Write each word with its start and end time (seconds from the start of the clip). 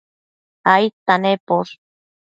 aidta 0.73 1.15
nemposh? 1.21 1.73